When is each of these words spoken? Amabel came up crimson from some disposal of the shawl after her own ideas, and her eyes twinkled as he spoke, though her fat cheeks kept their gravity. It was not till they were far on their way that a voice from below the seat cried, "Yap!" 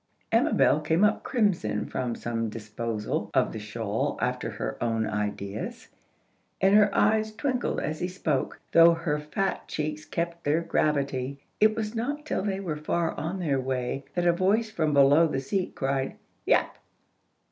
Amabel 0.31 0.79
came 0.79 1.03
up 1.03 1.21
crimson 1.21 1.85
from 1.85 2.15
some 2.15 2.49
disposal 2.49 3.29
of 3.35 3.51
the 3.51 3.59
shawl 3.59 4.17
after 4.19 4.49
her 4.49 4.75
own 4.83 5.05
ideas, 5.07 5.89
and 6.59 6.73
her 6.73 6.89
eyes 6.95 7.31
twinkled 7.35 7.79
as 7.79 7.99
he 7.99 8.07
spoke, 8.07 8.59
though 8.71 8.95
her 8.95 9.19
fat 9.19 9.67
cheeks 9.67 10.03
kept 10.05 10.43
their 10.43 10.61
gravity. 10.63 11.37
It 11.59 11.75
was 11.75 11.93
not 11.93 12.25
till 12.25 12.41
they 12.41 12.59
were 12.59 12.77
far 12.77 13.11
on 13.11 13.37
their 13.37 13.59
way 13.59 14.03
that 14.15 14.25
a 14.25 14.33
voice 14.33 14.71
from 14.71 14.91
below 14.91 15.27
the 15.27 15.39
seat 15.39 15.75
cried, 15.75 16.15
"Yap!" 16.47 16.79